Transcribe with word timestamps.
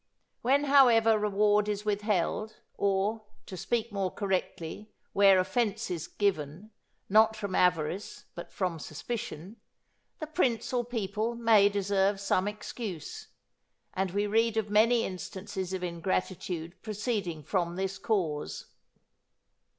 When, 0.41 0.63
however, 0.63 1.19
reward 1.19 1.69
is 1.69 1.85
withheld, 1.85 2.55
or, 2.73 3.21
to 3.45 3.55
speak 3.55 3.91
more 3.91 4.09
correctly, 4.09 4.89
where 5.13 5.37
offence 5.37 5.91
is 5.91 6.07
given, 6.07 6.71
not 7.07 7.35
from 7.35 7.53
avarice 7.53 8.25
but 8.33 8.51
from 8.51 8.79
suspicion, 8.79 9.57
the 10.17 10.25
prince 10.25 10.73
or 10.73 10.83
people 10.83 11.35
may 11.35 11.69
deserve 11.69 12.19
some 12.19 12.47
excuse; 12.47 13.27
and 13.93 14.09
we 14.09 14.25
read 14.25 14.57
of 14.57 14.71
many 14.71 15.03
instances 15.03 15.71
of 15.71 15.83
ingratitude 15.83 16.81
proceeding 16.81 17.43
from 17.43 17.75
this 17.75 17.99
cause. 17.99 18.71